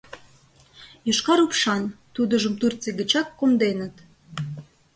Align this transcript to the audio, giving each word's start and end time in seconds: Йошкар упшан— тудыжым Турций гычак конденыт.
Йошкар 1.07 1.39
упшан— 1.45 1.83
тудыжым 2.15 2.53
Турций 2.61 2.95
гычак 2.99 3.27
конденыт. 3.39 3.95